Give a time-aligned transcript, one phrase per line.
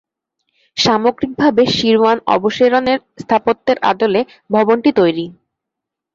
[0.77, 4.21] সামগ্রিকভাবে শিরওয়ান-অবশেরনের স্থাপত্যের আদলে
[4.49, 5.25] ভবনটি তৈরি।